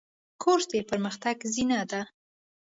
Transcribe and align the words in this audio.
کورس 0.41 0.65
د 0.71 0.73
پرمختګ 0.89 1.35
زینه 1.53 1.79
ده. 1.91 2.01